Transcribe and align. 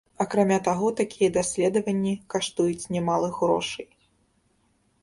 Акрамя 0.23 0.55
таго, 0.67 0.87
такія 1.01 1.29
даследаванні 1.35 2.13
каштуюць 2.35 2.89
немалых 2.97 3.33
грошай. 3.45 3.87